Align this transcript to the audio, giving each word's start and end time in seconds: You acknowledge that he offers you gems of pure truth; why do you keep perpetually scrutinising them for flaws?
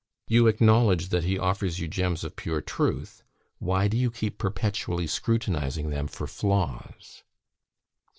You 0.27 0.47
acknowledge 0.47 1.09
that 1.09 1.25
he 1.25 1.37
offers 1.37 1.77
you 1.79 1.87
gems 1.87 2.23
of 2.23 2.35
pure 2.35 2.59
truth; 2.59 3.21
why 3.59 3.87
do 3.87 3.95
you 3.95 4.09
keep 4.09 4.39
perpetually 4.39 5.05
scrutinising 5.05 5.91
them 5.91 6.07
for 6.07 6.25
flaws? 6.25 7.21